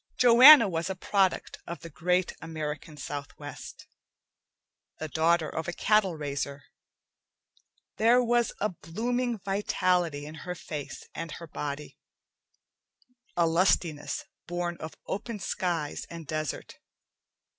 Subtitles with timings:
[0.17, 3.85] Joanna was a product of the great American southwest,
[4.97, 6.63] the daughter of a cattle raiser.
[7.97, 11.99] There was a blooming vitality in her face and her body,
[13.37, 16.79] a lustiness born of open skies and desert.